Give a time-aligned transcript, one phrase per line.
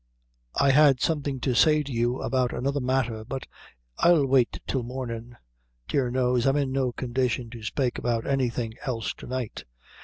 [0.55, 3.45] I had something to say to you about another matther, but
[3.99, 5.37] I'll wait till mornin';
[5.87, 9.63] dear knows, I'm in no condition to spake about anything else to night.